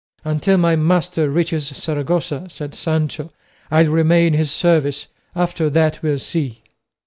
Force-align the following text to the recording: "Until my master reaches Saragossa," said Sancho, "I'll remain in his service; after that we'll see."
"Until 0.25 0.57
my 0.57 0.75
master 0.75 1.29
reaches 1.29 1.67
Saragossa," 1.67 2.47
said 2.49 2.73
Sancho, 2.73 3.31
"I'll 3.69 3.85
remain 3.85 4.33
in 4.33 4.39
his 4.39 4.49
service; 4.49 5.05
after 5.35 5.69
that 5.69 6.01
we'll 6.01 6.17
see." 6.17 6.63